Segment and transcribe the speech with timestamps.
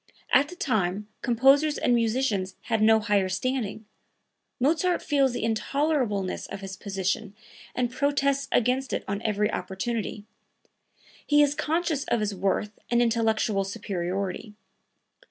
[0.33, 3.85] At the time composers and musicians had no higher standing.
[4.59, 7.35] Mozart feels the intolerableness of his position
[7.75, 10.25] and protests against it on every opportunity;
[11.27, 14.55] he is conscious of his worth and intellectual superiority.